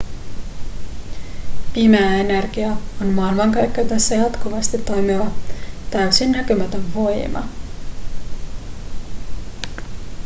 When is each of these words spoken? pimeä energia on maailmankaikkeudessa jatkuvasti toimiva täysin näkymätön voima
pimeä 1.73 2.15
energia 2.17 2.77
on 3.01 3.07
maailmankaikkeudessa 3.07 4.15
jatkuvasti 4.15 4.77
toimiva 4.77 5.31
täysin 5.91 6.31
näkymätön 6.31 6.93
voima 6.93 7.43